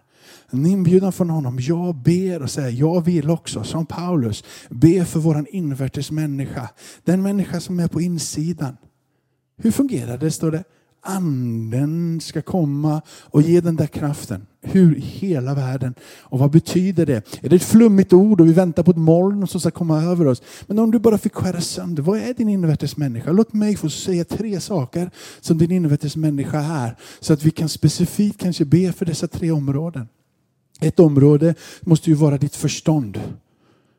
En 0.50 0.66
inbjudan 0.66 1.14
från 1.14 1.30
honom. 1.30 1.58
Jag 1.62 1.96
ber 1.96 2.42
och 2.42 2.52
säger, 2.52 2.70
jag 2.70 3.06
vill 3.06 3.30
också 3.30 3.64
som 3.64 3.86
Paulus 3.86 4.44
be 4.70 5.06
för 5.06 5.20
våran 5.20 5.48
invärtes 5.50 6.12
människa. 6.12 6.70
Den 7.04 7.22
människa 7.22 7.60
som 7.60 7.80
är 7.80 7.88
på 7.88 8.02
insidan. 8.02 8.78
Hur 9.58 9.72
fungerar 9.72 10.18
det? 10.18 10.32
Står 10.32 10.52
det. 10.52 10.64
Anden 11.06 12.22
ska 12.22 12.42
komma 12.42 13.02
och 13.22 13.42
ge 13.42 13.62
den 13.62 13.76
där 13.76 13.88
kraften. 13.88 14.46
Hur 14.62 14.98
i 14.98 15.00
hela 15.00 15.54
världen? 15.54 15.94
Och 16.20 16.40
vad 16.40 16.52
betyder 16.52 17.06
det? 17.06 17.42
Är 17.42 17.50
det 17.50 17.56
ett 17.56 17.64
flummigt 17.64 18.14
ord 18.14 18.42
och 18.42 18.48
vi 18.48 18.54
väntar 18.54 18.84
på 18.84 18.92
ett 18.92 18.98
moln 18.98 19.48
som 19.48 19.62
ska 19.62 19.72
komma 19.72 20.04
över 20.04 20.28
oss? 20.28 20.42
Men 20.68 20.80
om 20.80 20.92
du 20.92 21.00
bara 21.00 21.18
fick 21.18 21.34
skära 21.34 21.62
sönder, 21.62 22.04
vad 22.04 22.20
är 22.20 22.34
din 22.34 22.50
invärtes 22.50 22.98
människa? 22.98 23.32
Låt 23.32 23.54
mig 23.54 23.76
få 23.76 23.90
säga 23.90 24.26
tre 24.26 24.60
saker 24.60 25.12
som 25.40 25.58
din 25.58 25.72
invärtes 25.72 26.16
människa 26.16 26.60
är. 26.60 26.98
Så 27.20 27.34
att 27.34 27.44
vi 27.44 27.52
kan 27.52 27.70
specifikt 27.70 28.40
kanske 28.40 28.66
be 28.66 28.94
för 28.94 29.06
dessa 29.06 29.28
tre 29.28 29.52
områden. 29.52 30.08
Ett 30.82 31.00
område 31.00 31.56
måste 31.82 32.10
ju 32.10 32.16
vara 32.16 32.38
ditt 32.38 32.56
förstånd. 32.56 33.20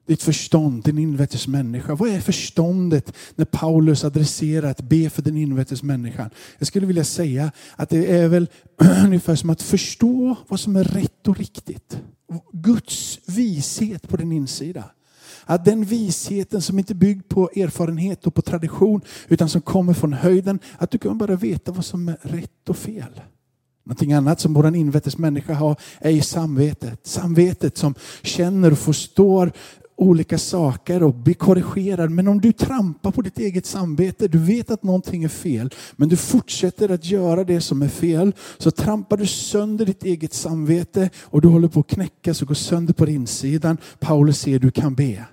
Ditt 0.06 0.22
förstånd, 0.22 0.84
din 0.84 0.98
invärtes 0.98 1.48
människa. 1.48 1.94
Vad 1.94 2.10
är 2.10 2.20
förståndet 2.20 3.12
när 3.34 3.44
Paulus 3.44 4.04
adresserar 4.04 4.70
att 4.70 4.80
be 4.80 5.10
för 5.10 5.22
den 5.22 5.36
invärtes 5.36 5.82
människan? 5.82 6.30
Jag 6.58 6.66
skulle 6.66 6.86
vilja 6.86 7.04
säga 7.04 7.52
att 7.76 7.88
det 7.90 8.18
är 8.18 8.28
väl 8.28 8.48
ungefär 9.04 9.34
som 9.34 9.50
att 9.50 9.62
förstå 9.62 10.36
vad 10.48 10.60
som 10.60 10.76
är 10.76 10.84
rätt 10.84 11.28
och 11.28 11.38
riktigt. 11.38 11.98
Guds 12.52 13.18
vishet 13.26 14.08
på 14.08 14.16
din 14.16 14.32
insida. 14.32 14.84
Att 15.44 15.64
den 15.64 15.84
visheten 15.84 16.62
som 16.62 16.78
inte 16.78 16.92
är 16.92 16.94
byggd 16.94 17.28
på 17.28 17.50
erfarenhet 17.56 18.26
och 18.26 18.34
på 18.34 18.42
tradition 18.42 19.00
utan 19.28 19.48
som 19.48 19.60
kommer 19.60 19.94
från 19.94 20.12
höjden, 20.12 20.58
att 20.78 20.90
du 20.90 20.98
kan 20.98 21.18
bara 21.18 21.36
veta 21.36 21.72
vad 21.72 21.84
som 21.84 22.08
är 22.08 22.18
rätt 22.22 22.68
och 22.68 22.76
fel. 22.76 23.20
Någonting 23.86 24.12
annat 24.12 24.40
som 24.40 24.54
vår 24.54 24.76
invärtes 24.76 25.18
människa 25.18 25.54
har 25.54 25.76
är 25.98 26.10
i 26.10 26.22
samvetet. 26.22 27.06
Samvetet 27.06 27.78
som 27.78 27.94
känner 28.22 28.72
och 28.72 28.78
förstår 28.78 29.52
olika 29.96 30.38
saker 30.38 31.02
och 31.02 31.14
bli 31.14 31.34
korrigerad. 31.34 32.10
Men 32.10 32.28
om 32.28 32.40
du 32.40 32.52
trampar 32.52 33.10
på 33.10 33.22
ditt 33.22 33.38
eget 33.38 33.66
samvete, 33.66 34.28
du 34.28 34.38
vet 34.38 34.70
att 34.70 34.82
någonting 34.82 35.24
är 35.24 35.28
fel, 35.28 35.70
men 35.96 36.08
du 36.08 36.16
fortsätter 36.16 36.88
att 36.88 37.04
göra 37.04 37.44
det 37.44 37.60
som 37.60 37.82
är 37.82 37.88
fel, 37.88 38.32
så 38.58 38.70
trampar 38.70 39.16
du 39.16 39.26
sönder 39.26 39.86
ditt 39.86 40.04
eget 40.04 40.34
samvete 40.34 41.10
och 41.20 41.40
du 41.40 41.48
håller 41.48 41.68
på 41.68 41.80
att 41.80 41.86
knäckas 41.86 42.42
och 42.42 42.48
gå 42.48 42.54
sönder 42.54 42.94
på 42.94 43.06
insidan. 43.06 43.78
Paulus 44.00 44.40
säger 44.40 44.58
du 44.58 44.70
kan 44.70 44.94
be. 44.94 45.24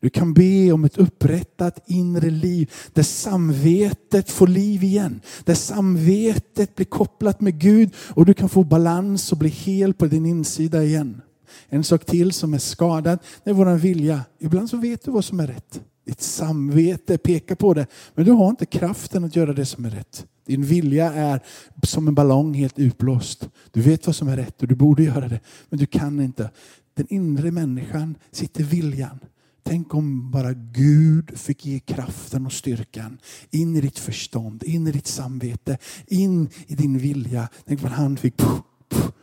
Du 0.00 0.10
kan 0.10 0.34
be 0.34 0.72
om 0.72 0.84
ett 0.84 0.98
upprättat 0.98 1.84
inre 1.86 2.30
liv 2.30 2.70
där 2.92 3.02
samvetet 3.02 4.30
får 4.30 4.46
liv 4.46 4.84
igen. 4.84 5.20
Där 5.44 5.54
samvetet 5.54 6.74
blir 6.74 6.86
kopplat 6.86 7.40
med 7.40 7.58
Gud 7.58 7.90
och 8.08 8.26
du 8.26 8.34
kan 8.34 8.48
få 8.48 8.64
balans 8.64 9.32
och 9.32 9.38
bli 9.38 9.48
hel 9.48 9.94
på 9.94 10.06
din 10.06 10.26
insida 10.26 10.84
igen. 10.84 11.20
En 11.68 11.84
sak 11.84 12.04
till 12.04 12.32
som 12.32 12.54
är 12.54 12.58
skadad, 12.58 13.18
det 13.44 13.50
är 13.50 13.54
vår 13.54 13.74
vilja. 13.74 14.24
Ibland 14.38 14.70
så 14.70 14.76
vet 14.76 15.04
du 15.04 15.10
vad 15.10 15.24
som 15.24 15.40
är 15.40 15.46
rätt. 15.46 15.80
Ditt 16.06 16.20
samvete 16.20 17.18
pekar 17.18 17.54
på 17.54 17.74
det, 17.74 17.86
men 18.14 18.24
du 18.24 18.32
har 18.32 18.50
inte 18.50 18.66
kraften 18.66 19.24
att 19.24 19.36
göra 19.36 19.52
det 19.52 19.66
som 19.66 19.84
är 19.84 19.90
rätt. 19.90 20.26
Din 20.46 20.62
vilja 20.62 21.12
är 21.12 21.40
som 21.82 22.08
en 22.08 22.14
ballong 22.14 22.54
helt 22.54 22.78
utblåst. 22.78 23.48
Du 23.70 23.80
vet 23.80 24.06
vad 24.06 24.16
som 24.16 24.28
är 24.28 24.36
rätt 24.36 24.62
och 24.62 24.68
du 24.68 24.74
borde 24.74 25.02
göra 25.02 25.28
det, 25.28 25.40
men 25.68 25.78
du 25.78 25.86
kan 25.86 26.20
inte. 26.20 26.50
Den 26.94 27.06
inre 27.10 27.50
människan 27.50 28.14
sitter 28.32 28.64
viljan. 28.64 29.18
Tänk 29.62 29.94
om 29.94 30.30
bara 30.30 30.52
Gud 30.52 31.38
fick 31.38 31.66
ge 31.66 31.78
kraften 31.78 32.46
och 32.46 32.52
styrkan 32.52 33.18
in 33.50 33.76
i 33.76 33.80
ditt 33.80 33.98
förstånd, 33.98 34.62
in 34.62 34.86
i 34.86 34.92
ditt 34.92 35.06
samvete, 35.06 35.78
in 36.06 36.48
i 36.66 36.74
din 36.74 36.98
vilja. 36.98 37.48
Tänk 37.66 37.82
vad 37.82 37.92
han 37.92 38.16
fick 38.16 38.34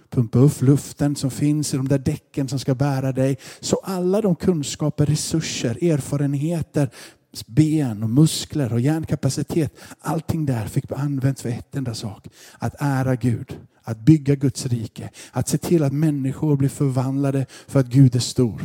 pumpa 0.09 0.39
upp 0.39 0.61
luften 0.61 1.15
som 1.15 1.31
finns 1.31 1.73
i 1.73 1.77
de 1.77 1.87
där 1.87 1.97
däcken 1.97 2.47
som 2.47 2.59
ska 2.59 2.75
bära 2.75 3.11
dig. 3.11 3.37
Så 3.59 3.75
alla 3.83 4.21
de 4.21 4.35
kunskaper, 4.35 5.05
resurser, 5.05 5.83
erfarenheter, 5.83 6.89
ben 7.45 8.03
och 8.03 8.09
muskler 8.09 8.73
och 8.73 8.79
hjärnkapacitet, 8.79 9.77
allting 9.99 10.45
där 10.45 10.67
fick 10.67 10.91
användas 10.91 11.41
för 11.41 11.49
ett 11.49 11.75
enda 11.75 11.93
sak. 11.93 12.27
Att 12.59 12.75
ära 12.79 13.15
Gud, 13.15 13.57
att 13.83 13.99
bygga 13.99 14.35
Guds 14.35 14.65
rike, 14.65 15.09
att 15.31 15.47
se 15.47 15.57
till 15.57 15.83
att 15.83 15.93
människor 15.93 16.55
blir 16.55 16.69
förvandlade 16.69 17.45
för 17.67 17.79
att 17.79 17.87
Gud 17.87 18.15
är 18.15 18.19
stor 18.19 18.61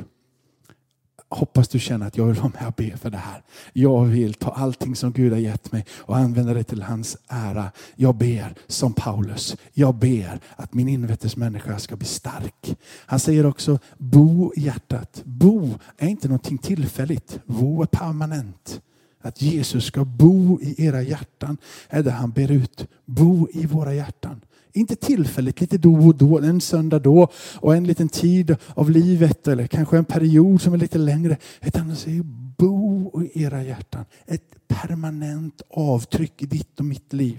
hoppas 1.35 1.69
du 1.69 1.79
känner 1.79 2.07
att 2.07 2.17
jag 2.17 2.27
vill 2.27 2.37
vara 2.37 2.53
med 2.61 2.67
och 2.69 2.75
be 2.77 2.97
för 2.97 3.11
det 3.11 3.17
här. 3.19 3.43
Jag 3.73 4.05
vill 4.05 4.35
ta 4.35 4.51
allting 4.51 4.97
som 4.97 5.13
Gud 5.13 5.33
har 5.33 5.39
gett 5.39 5.73
mig 5.73 5.87
och 5.99 6.17
använda 6.17 6.55
det 6.55 6.65
till 6.65 6.83
hans 6.83 7.17
ära. 7.29 7.71
Jag 7.95 8.15
ber 8.15 8.55
som 8.67 8.93
Paulus. 8.93 9.57
Jag 9.73 9.95
ber 9.95 10.41
att 10.57 10.75
min 10.75 10.89
invärtes 10.89 11.37
människa 11.37 11.79
ska 11.79 11.97
bli 11.97 12.07
stark. 12.07 12.77
Han 13.07 13.21
säger 13.21 13.47
också 13.47 13.79
bo 13.99 14.53
i 14.57 14.61
hjärtat. 14.61 15.23
Bo 15.25 15.71
är 15.99 16.09
inte 16.09 16.29
någonting 16.29 16.59
tillfälligt. 16.59 17.41
Bo 17.47 17.83
är 17.83 17.87
permanent. 17.87 18.81
Att 19.23 19.43
Jesus 19.43 19.85
ska 19.85 20.05
bo 20.05 20.61
i 20.61 20.87
era 20.87 21.03
hjärtan 21.03 21.57
är 21.89 22.03
det 22.03 22.11
han 22.11 22.31
ber 22.31 22.51
ut. 22.51 22.87
Bo 23.05 23.49
i 23.53 23.67
våra 23.67 23.95
hjärtan. 23.95 24.41
Inte 24.73 24.97
tillfälligt, 24.97 25.61
lite 25.61 25.79
då 25.79 25.95
och 25.95 26.15
då, 26.15 26.39
en 26.39 26.61
söndag 26.61 26.99
då 26.99 27.29
och 27.57 27.77
en 27.77 27.85
liten 27.85 28.09
tid 28.09 28.57
av 28.75 28.91
livet 28.91 29.49
eller 29.49 29.67
kanske 29.67 29.99
en 29.99 30.05
period 30.05 30.61
som 30.61 30.75
är 30.75 30.79
lite 30.79 30.99
längre. 30.99 31.37
Utan 31.61 31.87
han 31.87 31.97
säger 31.97 32.23
bo 32.59 33.23
i 33.23 33.43
era 33.43 33.63
hjärtan. 33.63 34.05
Ett 34.27 34.69
permanent 34.69 35.63
avtryck 35.71 36.43
i 36.43 36.47
ditt 36.47 36.79
och 36.79 36.85
mitt 36.85 37.13
liv. 37.13 37.39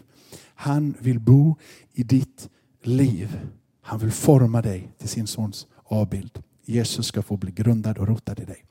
Han 0.55 0.95
vill 0.99 1.19
bo 1.19 1.55
i 1.93 2.03
ditt 2.03 2.49
liv. 2.83 3.39
Han 3.81 3.99
vill 3.99 4.11
forma 4.11 4.61
dig 4.61 4.91
till 4.97 5.09
sin 5.09 5.27
sons 5.27 5.67
avbild. 5.83 6.43
Jesus 6.65 7.05
ska 7.05 7.21
få 7.21 7.37
bli 7.37 7.51
grundad 7.51 7.97
och 7.97 8.07
rotad 8.07 8.39
i 8.39 8.45
dig. 8.45 8.63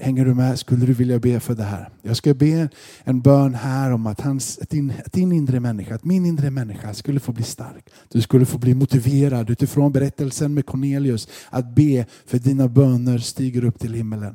Hänger 0.00 0.24
du 0.24 0.34
med? 0.34 0.58
Skulle 0.58 0.86
du 0.86 0.92
vilja 0.92 1.18
be 1.18 1.40
för 1.40 1.54
det 1.54 1.62
här? 1.62 1.88
Jag 2.02 2.16
ska 2.16 2.34
be 2.34 2.68
en 3.04 3.20
bön 3.20 3.54
här 3.54 3.92
om 3.92 4.06
att, 4.06 4.20
hans, 4.20 4.58
att, 4.58 4.70
din, 4.70 4.92
att 5.06 5.12
din 5.12 5.32
inre 5.32 5.60
människa, 5.60 5.94
att 5.94 6.04
min 6.04 6.26
inre 6.26 6.50
människa 6.50 6.94
skulle 6.94 7.20
få 7.20 7.32
bli 7.32 7.44
stark. 7.44 7.90
Du 8.08 8.20
skulle 8.22 8.46
få 8.46 8.58
bli 8.58 8.74
motiverad 8.74 9.50
utifrån 9.50 9.92
berättelsen 9.92 10.54
med 10.54 10.66
Cornelius 10.66 11.28
att 11.50 11.74
be 11.74 12.06
för 12.26 12.38
dina 12.38 12.68
böner 12.68 13.18
stiger 13.18 13.64
upp 13.64 13.78
till 13.78 13.94
himmelen. 13.94 14.34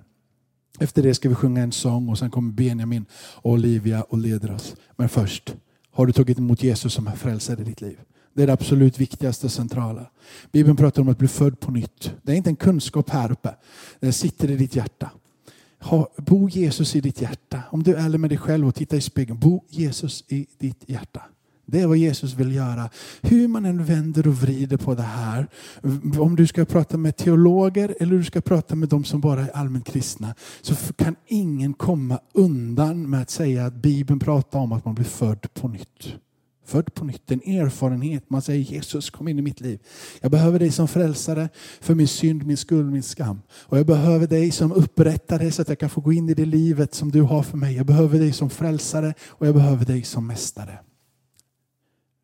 Efter 0.80 1.04
det 1.04 1.14
ska 1.14 1.30
vi 1.30 1.36
sjunga 1.36 1.62
en 1.62 1.72
sång 1.72 2.10
och 2.10 2.18
sen 2.18 2.30
kommer 2.30 2.54
Benjamin 2.54 3.06
och 3.16 3.52
Olivia 3.52 4.02
och 4.04 4.18
leder 4.18 4.52
oss. 4.52 4.76
Men 4.96 5.10
först, 5.10 5.56
har 5.92 6.06
du 6.06 6.14
tagit 6.14 6.38
emot 6.38 6.64
Jesus 6.64 6.94
som 6.94 7.12
frälsare 7.16 7.62
i 7.62 7.64
ditt 7.64 7.82
liv? 7.82 8.00
Det 8.34 8.44
är 8.44 8.48
det 8.48 8.54
absolut 8.54 9.00
viktigaste 9.00 9.50
centrala. 9.50 10.06
Bibeln 10.52 10.78
pratar 10.78 11.02
om 11.02 11.10
att 11.10 11.18
bli 11.18 11.28
född 11.28 11.60
på 11.60 11.72
nytt. 11.72 12.14
Det 12.24 12.32
är 12.32 12.36
inte 12.36 12.50
en 12.50 12.56
kunskap 12.56 13.10
här 13.10 13.32
uppe. 13.32 13.56
Den 14.00 14.14
sitter 14.14 14.52
i 14.52 14.56
ditt 14.56 14.76
hjärta. 14.76 15.12
Ha, 15.86 16.10
bo 16.18 16.50
Jesus 16.50 16.96
i 16.96 17.01
ditt 17.01 17.22
hjärta. 17.22 17.62
Om 17.72 17.84
du 17.84 17.96
är 17.96 18.06
ärlig 18.06 18.20
med 18.20 18.30
dig 18.30 18.38
själv 18.38 18.68
och 18.68 18.75
tittar 18.75 18.98
i 18.98 19.01
spegeln, 19.01 19.39
bo 19.39 19.63
Jesus 19.70 20.24
i 20.27 20.48
ditt 20.58 20.84
hjärta. 20.89 21.22
Det 21.65 21.82
är 21.82 21.88
vad 21.88 21.98
Jesus 21.98 22.34
vill 22.34 22.56
göra. 22.56 22.89
Hur 23.22 23.48
man 23.48 23.65
än 23.65 23.86
vänder 23.86 24.27
och 24.27 24.34
vrider 24.34 24.77
på 24.77 24.96
det 24.96 25.01
här. 25.01 25.48
Om 26.20 26.36
du 26.36 26.48
ska 26.48 26.65
prata 26.65 26.98
med 26.98 27.18
teologer 27.18 27.96
eller 28.00 28.18
du 28.18 28.24
ska 28.24 28.42
prata 28.42 28.75
med 28.75 28.89
de 28.89 29.04
som 29.04 29.22
bara 29.22 29.42
är 29.42 29.50
allmänt 29.50 29.88
kristna. 29.88 30.36
Så 30.62 30.75
kan 30.94 31.15
ingen 31.27 31.74
komma 31.74 32.20
undan 32.34 33.10
med 33.10 33.22
att 33.22 33.30
säga 33.30 33.65
att 33.65 33.74
Bibeln 33.74 34.20
pratar 34.20 34.60
om 34.60 34.72
att 34.72 34.86
man 34.86 34.96
blir 34.96 35.06
född 35.06 35.54
på 35.54 35.68
nytt. 35.68 36.15
Född 36.66 36.94
på 36.94 37.06
nytt, 37.06 37.32
en 37.32 37.42
erfarenhet. 37.42 38.30
Man 38.30 38.42
säger 38.42 38.60
Jesus 38.60 39.10
kom 39.10 39.28
in 39.28 39.40
i 39.40 39.42
mitt 39.42 39.62
liv. 39.62 39.80
Jag 40.22 40.32
behöver 40.32 40.60
dig 40.60 40.72
som 40.72 40.88
frälsare 40.88 41.50
för 41.82 41.96
min 41.96 42.08
synd, 42.08 42.46
min 42.46 42.58
skuld, 42.58 42.92
min 42.92 43.04
skam. 43.04 43.42
Och 43.52 43.78
jag 43.78 43.86
behöver 43.86 44.28
dig 44.28 44.52
som 44.52 44.72
upprättare 44.72 45.52
så 45.52 45.62
att 45.62 45.70
jag 45.70 45.80
kan 45.80 45.90
få 45.90 46.02
gå 46.02 46.14
in 46.14 46.30
i 46.30 46.34
det 46.34 46.46
livet 46.46 46.94
som 46.94 47.12
du 47.12 47.22
har 47.22 47.44
för 47.44 47.58
mig. 47.58 47.76
Jag 47.76 47.86
behöver 47.86 48.20
dig 48.20 48.34
som 48.34 48.50
frälsare 48.50 49.14
och 49.28 49.48
jag 49.48 49.56
behöver 49.56 49.86
dig 49.86 50.04
som 50.04 50.28
mästare. 50.28 50.80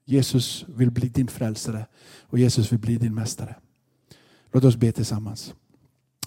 Jesus 0.06 0.66
vill 0.68 0.92
bli 0.92 1.10
din 1.10 1.28
frälsare 1.28 1.86
och 2.22 2.40
Jesus 2.40 2.72
vill 2.72 2.80
bli 2.80 2.98
din 2.98 3.16
mästare. 3.16 3.56
Låt 4.54 4.64
oss 4.64 4.76
be 4.76 4.92
tillsammans. 4.92 5.54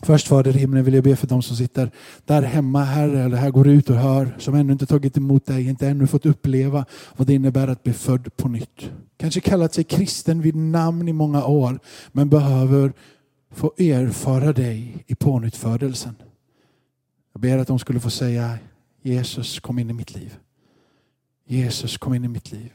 Först 0.05 0.29
Fader 0.29 0.57
i 0.57 0.59
himlen 0.59 0.85
vill 0.85 0.95
jag 0.95 1.05
be 1.05 1.17
för 1.17 1.27
dem 1.27 1.43
som 1.43 1.57
sitter 1.57 1.91
där 2.25 2.43
hemma, 2.43 2.85
Herre, 2.85 3.23
eller 3.23 3.37
här 3.37 3.51
går 3.51 3.69
ut 3.69 3.91
och 3.91 3.97
hör, 3.97 4.37
som 4.39 4.55
ännu 4.55 4.73
inte 4.73 4.87
tagit 4.87 5.17
emot 5.17 5.47
dig, 5.47 5.69
inte 5.69 5.89
ännu 5.89 6.07
fått 6.07 6.27
uppleva 6.27 6.85
vad 7.17 7.27
det 7.27 7.35
innebär 7.35 7.69
att 7.69 7.83
bli 7.83 7.93
född 7.93 8.37
på 8.37 8.49
nytt. 8.49 8.91
Kanske 9.17 9.41
kallat 9.41 9.75
sig 9.75 9.85
kristen 9.85 10.41
vid 10.41 10.57
namn 10.57 11.09
i 11.09 11.13
många 11.13 11.45
år, 11.47 11.79
men 12.13 12.29
behöver 12.29 12.93
få 13.51 13.73
erfara 13.79 14.53
dig 14.53 15.05
i 15.07 15.15
pånyttfödelsen. 15.15 16.15
Jag 17.33 17.41
ber 17.41 17.59
att 17.59 17.69
de 17.69 17.79
skulle 17.79 18.01
få 18.01 18.11
säga 18.11 18.59
Jesus 19.03 19.61
kom 19.61 19.79
in 19.79 19.91
i 19.91 19.93
mitt 19.93 20.15
liv. 20.15 20.35
Jesus 21.47 21.97
kom 21.97 22.15
in 22.15 22.25
i 22.25 22.29
mitt 22.29 22.53
liv. 22.53 22.73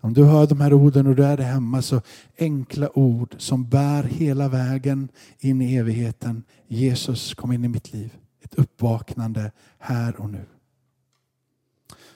Om 0.00 0.12
du 0.12 0.24
hör 0.24 0.46
de 0.46 0.60
här 0.60 0.72
orden 0.72 1.06
och 1.06 1.16
du 1.16 1.24
är 1.24 1.36
där 1.36 1.44
hemma 1.44 1.82
så 1.82 2.00
enkla 2.38 2.98
ord 2.98 3.34
som 3.38 3.68
bär 3.68 4.02
hela 4.02 4.48
vägen 4.48 5.08
in 5.38 5.62
i 5.62 5.76
evigheten. 5.76 6.42
Jesus 6.66 7.34
kom 7.34 7.52
in 7.52 7.64
i 7.64 7.68
mitt 7.68 7.92
liv. 7.92 8.14
Ett 8.42 8.54
uppvaknande 8.54 9.52
här 9.78 10.20
och 10.20 10.30
nu. 10.30 10.44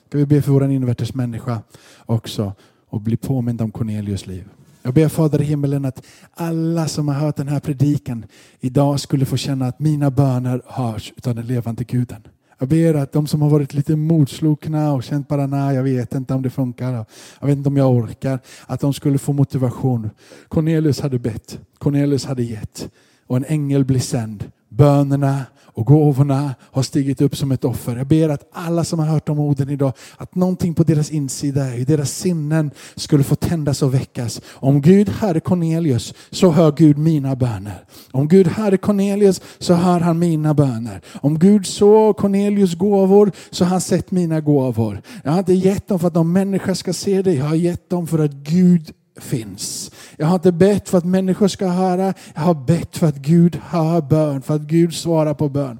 Ska 0.08 0.18
vi 0.18 0.26
be 0.26 0.42
för 0.42 0.52
vår 0.52 0.70
invärtes 0.70 1.14
människa 1.14 1.62
också 2.06 2.54
och 2.86 3.00
bli 3.00 3.16
påmind 3.16 3.60
om 3.60 3.70
Cornelius 3.70 4.26
liv. 4.26 4.48
Jag 4.82 4.94
ber 4.94 5.08
Fader 5.08 5.42
i 5.42 5.44
himmelen 5.44 5.84
att 5.84 6.02
alla 6.34 6.88
som 6.88 7.08
har 7.08 7.14
hört 7.14 7.36
den 7.36 7.48
här 7.48 7.60
predikan 7.60 8.24
idag 8.60 9.00
skulle 9.00 9.26
få 9.26 9.36
känna 9.36 9.66
att 9.66 9.80
mina 9.80 10.10
böner 10.10 10.62
hörs 10.66 11.12
av 11.26 11.34
den 11.34 11.46
levande 11.46 11.84
guden. 11.84 12.22
Jag 12.60 12.68
ber 12.68 12.94
att 12.94 13.12
de 13.12 13.26
som 13.26 13.42
har 13.42 13.50
varit 13.50 13.74
lite 13.74 13.96
motslokna 13.96 14.92
och 14.92 15.02
känt 15.02 15.28
bara 15.28 15.46
nej, 15.46 15.76
jag 15.76 15.82
vet 15.82 16.14
inte 16.14 16.34
om 16.34 16.42
det 16.42 16.50
funkar. 16.50 17.06
Jag 17.40 17.46
vet 17.46 17.56
inte 17.56 17.68
om 17.68 17.76
jag 17.76 17.90
orkar. 17.90 18.38
Att 18.66 18.80
de 18.80 18.92
skulle 18.92 19.18
få 19.18 19.32
motivation. 19.32 20.10
Cornelius 20.48 21.00
hade 21.00 21.18
bett. 21.18 21.60
Cornelius 21.78 22.24
hade 22.24 22.42
gett. 22.42 22.90
Och 23.26 23.36
en 23.36 23.44
ängel 23.44 23.84
blir 23.84 24.00
sänd. 24.00 24.50
Bönerna 24.80 25.42
och 25.64 25.86
gåvorna 25.86 26.54
har 26.60 26.82
stigit 26.82 27.20
upp 27.20 27.36
som 27.36 27.52
ett 27.52 27.64
offer. 27.64 27.96
Jag 27.96 28.06
ber 28.06 28.28
att 28.28 28.48
alla 28.52 28.84
som 28.84 28.98
har 28.98 29.06
hört 29.06 29.28
om 29.28 29.38
orden 29.38 29.70
idag, 29.70 29.92
att 30.16 30.34
någonting 30.34 30.74
på 30.74 30.82
deras 30.82 31.10
insida, 31.10 31.74
i 31.74 31.84
deras 31.84 32.10
sinnen 32.10 32.70
skulle 32.96 33.24
få 33.24 33.34
tändas 33.34 33.82
och 33.82 33.94
väckas. 33.94 34.40
Om 34.52 34.80
Gud 34.80 35.08
hörde 35.08 35.40
Cornelius 35.40 36.14
så 36.30 36.50
hör 36.50 36.72
Gud 36.72 36.98
mina 36.98 37.36
böner. 37.36 37.84
Om 38.10 38.28
Gud 38.28 38.46
hörde 38.46 38.76
Cornelius 38.76 39.40
så 39.58 39.74
hör 39.74 40.00
han 40.00 40.18
mina 40.18 40.54
böner. 40.54 41.00
Om 41.20 41.38
Gud 41.38 41.66
såg 41.66 42.16
Cornelius 42.16 42.74
gåvor 42.74 43.32
så 43.50 43.64
har 43.64 43.70
han 43.70 43.80
sett 43.80 44.10
mina 44.10 44.40
gåvor. 44.40 45.02
Jag 45.24 45.32
har 45.32 45.38
inte 45.38 45.54
gett 45.54 45.88
dem 45.88 45.98
för 45.98 46.08
att 46.08 46.14
någon 46.14 46.32
människa 46.32 46.74
ska 46.74 46.92
se 46.92 47.22
det, 47.22 47.34
jag 47.34 47.44
har 47.44 47.54
gett 47.54 47.90
dem 47.90 48.06
för 48.06 48.18
att 48.18 48.32
Gud 48.32 48.92
finns. 49.20 49.90
Jag 50.16 50.26
har 50.26 50.34
inte 50.34 50.52
bett 50.52 50.88
för 50.88 50.98
att 50.98 51.04
människor 51.04 51.48
ska 51.48 51.68
höra. 51.68 52.14
Jag 52.34 52.42
har 52.42 52.54
bett 52.54 52.96
för 52.96 53.06
att 53.06 53.16
Gud 53.16 53.60
hör 53.62 54.00
bön, 54.00 54.42
för 54.42 54.54
att 54.54 54.62
Gud 54.62 54.94
svarar 54.94 55.34
på 55.34 55.48
bön. 55.48 55.78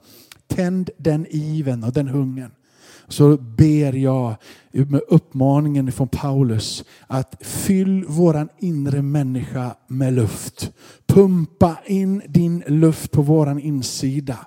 Tänd 0.48 0.90
den 0.96 1.26
iven 1.30 1.84
och 1.84 1.92
den 1.92 2.08
hungern. 2.08 2.50
Så 3.08 3.36
ber 3.36 3.92
jag 3.92 4.36
med 4.72 5.00
uppmaningen 5.08 5.92
från 5.92 6.08
Paulus 6.08 6.84
att 7.06 7.36
fyll 7.40 8.04
våran 8.08 8.48
inre 8.58 9.02
människa 9.02 9.74
med 9.88 10.12
luft. 10.12 10.72
Pumpa 11.06 11.76
in 11.86 12.22
din 12.28 12.62
luft 12.66 13.10
på 13.10 13.22
våran 13.22 13.58
insida. 13.58 14.38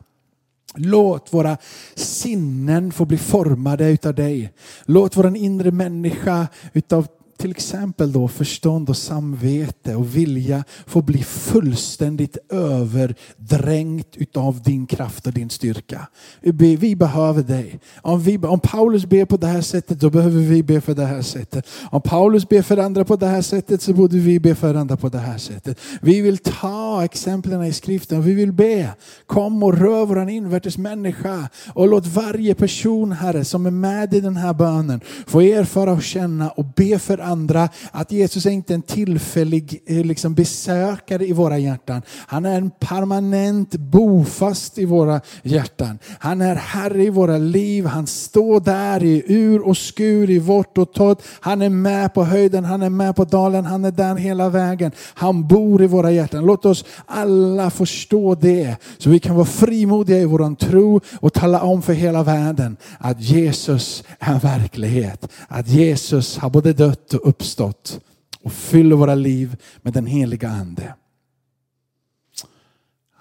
Låt 0.75 1.33
våra 1.33 1.57
sinnen 1.95 2.91
få 2.91 3.05
bli 3.05 3.17
formade 3.17 3.89
utav 3.89 4.15
dig. 4.15 4.53
Låt 4.85 5.17
våran 5.17 5.35
inre 5.35 5.71
människa 5.71 6.47
utav 6.73 7.07
till 7.43 7.51
exempel 7.51 8.12
då 8.12 8.27
förstånd 8.27 8.89
och 8.89 8.97
samvete 8.97 9.95
och 9.95 10.15
vilja 10.15 10.63
får 10.85 11.01
bli 11.01 11.23
fullständigt 11.23 12.38
överdränkt 12.50 14.17
utav 14.17 14.62
din 14.62 14.88
kraft 14.88 15.27
och 15.27 15.33
din 15.33 15.50
styrka. 15.50 16.07
Vi 16.41 16.95
behöver 16.95 17.43
dig. 17.43 17.79
Om, 18.01 18.21
vi, 18.21 18.38
om 18.38 18.59
Paulus 18.59 19.05
ber 19.05 19.25
på 19.25 19.38
det 19.38 19.47
här 19.47 19.62
sättet, 19.62 20.00
då 20.00 20.09
behöver 20.09 20.39
vi 20.41 20.63
be 20.63 20.81
för 20.81 20.93
det 20.93 21.05
här 21.05 21.21
sättet. 21.21 21.67
Om 21.91 22.01
Paulus 22.01 22.50
ber 22.50 22.62
för 22.62 22.77
andra 22.77 23.05
på 23.05 23.15
det 23.15 23.27
här 23.27 23.41
sättet, 23.41 23.81
så 23.81 23.93
borde 23.93 24.17
vi 24.17 24.39
be 24.39 24.55
för 24.55 24.75
andra 24.75 24.97
på 24.97 25.09
det 25.09 25.17
här 25.17 25.38
sättet. 25.38 25.79
Vi 26.01 26.21
vill 26.21 26.38
ta 26.38 27.03
exemplen 27.03 27.63
i 27.63 27.73
skriften 27.73 28.17
och 28.17 28.27
vi 28.27 28.33
vill 28.33 28.53
be. 28.53 28.89
Kom 29.25 29.63
och 29.63 29.77
rör 29.77 30.05
våran 30.05 30.29
invärtes 30.29 30.77
människa 30.77 31.50
och 31.73 31.88
låt 31.88 32.07
varje 32.07 32.55
person, 32.55 33.12
Herre, 33.12 33.45
som 33.45 33.65
är 33.65 33.71
med 33.71 34.13
i 34.13 34.19
den 34.19 34.38
här 34.38 34.53
bönen 34.53 35.01
få 35.27 35.41
erfara 35.41 35.91
och 35.91 36.03
känna 36.03 36.50
och 36.50 36.65
be 36.65 37.00
för 37.00 37.17
andra 37.17 37.32
andra 37.33 37.69
att 37.91 38.11
Jesus 38.11 38.45
är 38.45 38.49
inte 38.49 38.73
en 38.73 38.81
tillfällig 38.81 39.83
eh, 39.85 40.05
liksom, 40.05 40.33
besökare 40.33 41.25
i 41.25 41.33
våra 41.33 41.57
hjärtan. 41.57 42.01
Han 42.27 42.45
är 42.45 42.58
en 42.58 42.71
permanent 42.79 43.75
bofast 43.75 44.77
i 44.77 44.86
våra 44.86 45.21
hjärtan. 45.43 45.99
Han 46.19 46.41
är 46.41 46.55
Herre 46.55 47.03
i 47.03 47.10
våra 47.10 47.38
liv. 47.38 47.86
Han 47.86 48.08
står 48.08 48.60
där 48.60 49.03
i 49.03 49.23
ur 49.27 49.67
och 49.67 49.77
skur, 49.77 50.29
i 50.29 50.39
vårt 50.39 50.77
och 50.77 50.93
torrt. 50.93 51.21
Han 51.39 51.62
är 51.62 51.69
med 51.69 52.13
på 52.13 52.23
höjden, 52.23 52.65
han 52.65 52.81
är 52.81 52.89
med 52.89 53.15
på 53.15 53.25
dalen, 53.25 53.65
han 53.65 53.86
är 53.86 53.91
där 53.91 54.15
hela 54.15 54.49
vägen. 54.49 54.91
Han 55.13 55.47
bor 55.47 55.84
i 55.84 55.88
våra 55.88 56.12
hjärtan. 56.12 56.45
Låt 56.45 56.65
oss 56.65 56.86
alla 57.05 57.69
förstå 57.69 58.36
det 58.36 58.75
så 58.97 59.10
vi 59.10 59.19
kan 59.19 59.36
vara 59.36 59.45
frimodiga 59.45 60.17
i 60.17 60.25
vår 60.25 60.55
tro 60.55 61.01
och 61.19 61.34
tala 61.34 61.62
om 61.62 61.81
för 61.81 61.93
hela 61.93 62.23
världen 62.23 62.77
att 62.99 63.21
Jesus 63.21 64.03
är 64.19 64.39
verklighet. 64.39 65.27
Att 65.47 65.67
Jesus 65.67 66.38
har 66.38 66.49
både 66.49 66.73
dött 66.73 67.13
och 67.13 67.22
uppstått 67.23 67.99
och 68.41 68.53
fyller 68.53 68.95
våra 68.95 69.15
liv 69.15 69.62
med 69.81 69.93
den 69.93 70.05
heliga 70.05 70.49
Ande. 70.49 70.95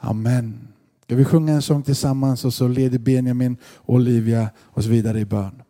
Amen. 0.00 0.68
Ska 1.04 1.14
vi 1.14 1.24
sjunga 1.24 1.52
en 1.52 1.62
sång 1.62 1.82
tillsammans 1.82 2.44
och 2.44 2.54
så 2.54 2.68
leder 2.68 2.98
Benjamin, 2.98 3.56
Olivia 3.84 4.50
och 4.58 4.84
så 4.84 4.90
vidare 4.90 5.20
i 5.20 5.24
bön. 5.24 5.61